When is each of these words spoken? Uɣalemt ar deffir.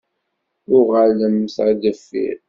Uɣalemt 0.77 1.55
ar 1.65 1.73
deffir. 1.81 2.37